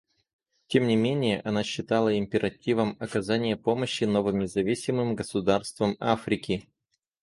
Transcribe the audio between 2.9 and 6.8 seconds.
оказание помощи новым независимым государствам Африки.